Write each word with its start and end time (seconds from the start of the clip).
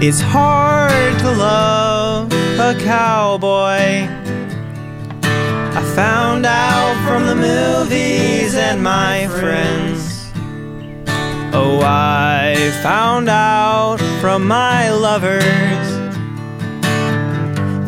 It's 0.00 0.20
hard 0.20 1.18
to 1.18 1.30
love 1.32 2.32
a 2.32 2.78
cowboy. 2.84 4.06
I 5.74 5.92
found 5.96 6.46
out 6.46 6.94
from 7.04 7.26
the 7.26 7.34
movies 7.34 8.54
and 8.54 8.80
my 8.80 9.26
friends. 9.26 10.30
Oh, 11.52 11.80
I 11.82 12.70
found 12.80 13.28
out 13.28 13.96
from 14.20 14.46
my 14.46 14.88
lovers. 14.90 15.42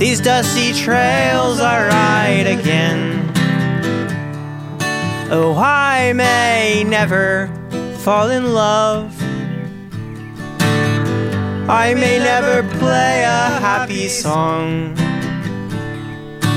These 0.01 0.21
dusty 0.21 0.73
trails 0.73 1.61
I 1.61 1.87
ride 1.87 2.49
again. 2.49 3.31
Oh, 5.31 5.55
I 5.57 6.13
may 6.13 6.83
never 6.85 7.49
fall 7.99 8.31
in 8.31 8.53
love. 8.53 9.30
I 11.71 11.95
may 11.95 12.19
never 12.19 12.65
play 12.79 13.23
a 13.23 13.61
happy 13.63 14.09
song. 14.09 14.91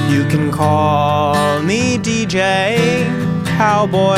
You 0.10 0.26
can 0.26 0.52
call 0.52 1.62
me 1.62 2.00
DJ 2.00 3.06
Cowboy. 3.46 4.18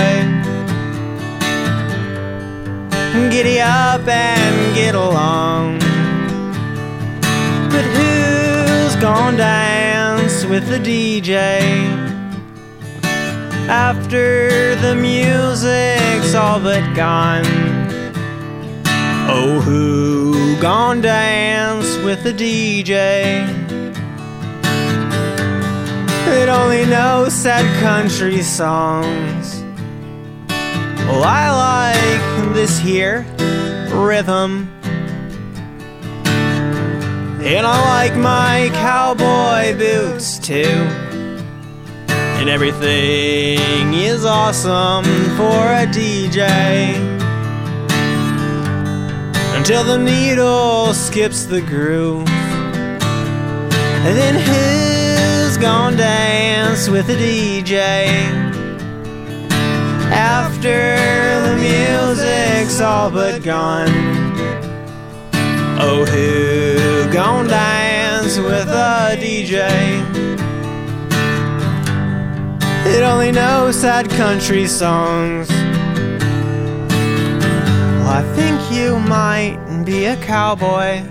Giddy 3.30 3.60
up 3.60 4.08
and 4.08 4.74
get 4.74 4.96
along. 4.96 5.80
But 7.72 7.84
who's 7.84 8.96
gonna 8.96 9.36
dance 9.36 10.46
with 10.46 10.70
the 10.70 10.80
DJ? 10.80 11.60
After 13.68 14.76
the 14.76 14.96
music's 14.96 16.34
all 16.34 16.62
but 16.62 16.96
gone. 16.96 17.44
Oh, 19.28 19.60
who 19.60 20.15
gon' 20.66 21.00
dance 21.00 21.96
with 21.98 22.24
the 22.24 22.34
DJ? 22.34 23.48
It 26.42 26.50
only 26.50 26.88
knows 26.88 27.36
sad 27.36 27.64
country 27.84 28.42
songs. 28.42 29.62
Well, 31.06 31.24
I 31.24 31.52
like 31.52 32.56
this 32.56 32.80
here 32.80 33.28
rhythm. 33.94 34.68
And 37.44 37.68
I 37.68 38.08
like 38.08 38.16
my 38.16 38.72
cowboy 38.74 39.78
boots 39.78 40.40
too. 40.40 40.82
And 42.40 42.50
everything 42.50 43.94
is 43.94 44.26
awesome 44.26 45.06
for 45.38 45.62
a 45.84 45.86
DJ 45.86 47.25
until 49.68 49.84
the 49.84 49.98
needle 49.98 50.94
skips 50.94 51.46
the 51.46 51.60
groove. 51.60 52.30
And 54.06 54.16
then 54.16 54.36
who's 54.36 55.58
gonna 55.58 55.98
dance 55.98 56.88
with 56.88 57.08
the 57.08 57.16
DJ? 57.16 58.06
After 60.12 60.96
the 61.48 61.56
music's 61.58 62.80
all 62.80 63.10
but 63.10 63.42
gone. 63.42 63.90
Oh, 65.82 66.06
who 66.06 67.12
gonna 67.12 67.50
dance 67.50 68.38
with 68.38 68.68
a 68.68 69.18
DJ? 69.20 69.68
It 72.86 73.02
only 73.02 73.32
knows 73.32 73.78
sad 73.78 74.12
country 74.12 74.68
songs. 74.68 75.65
You 79.46 79.58
might 79.58 79.86
be 79.86 80.06
a 80.06 80.16
cowboy. 80.18 81.04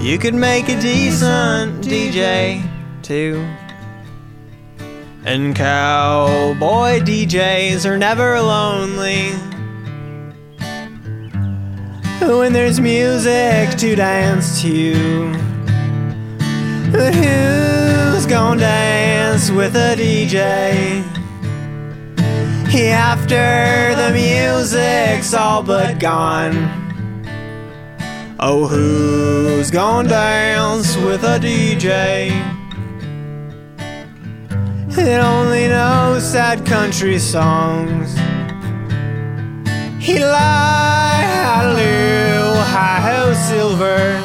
You 0.00 0.18
could 0.18 0.34
make 0.34 0.68
a 0.68 0.80
decent 0.80 1.84
DJ 1.84 2.62
too. 3.02 3.44
And 5.24 5.56
cowboy 5.56 7.00
DJs 7.00 7.84
are 7.84 7.98
never 7.98 8.40
lonely. 8.40 9.32
When 12.20 12.52
there's 12.52 12.80
music 12.80 13.76
to 13.78 13.96
dance 13.96 14.60
to. 14.62 14.94
Who's 16.92 18.26
gonna 18.26 18.60
dance 18.60 19.50
with 19.50 19.74
a 19.74 19.96
DJ? 19.96 21.25
After 22.78 23.94
the 23.96 24.12
music's 24.12 25.32
all 25.32 25.62
but 25.62 25.98
gone. 25.98 26.54
Oh, 28.38 28.66
who's 28.66 29.70
gonna 29.70 30.10
dance 30.10 30.94
with 30.96 31.24
a 31.24 31.38
DJ? 31.38 32.30
It 34.90 35.20
only 35.20 35.68
knows 35.68 36.22
sad 36.22 36.66
country 36.66 37.18
songs. 37.18 38.14
He 39.98 40.18
lie, 40.18 41.24
hallelujah, 41.24 42.62
hi 42.62 43.00
ho, 43.00 43.32
silver. 43.32 44.22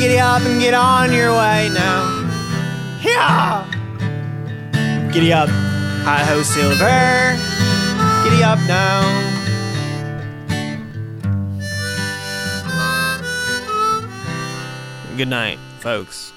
Get 0.00 0.18
up 0.18 0.42
and 0.42 0.60
get 0.60 0.74
on 0.74 1.12
your 1.12 1.30
way 1.30 1.70
now. 1.72 2.02
Yeah! 3.00 3.64
Giddy 5.12 5.32
up. 5.32 5.75
Hi 6.08 6.22
ho, 6.22 6.40
Silver. 6.44 7.34
Giddy 8.22 8.44
up 8.44 8.60
now. 8.68 9.02
Good 15.16 15.26
night, 15.26 15.58
folks. 15.80 16.32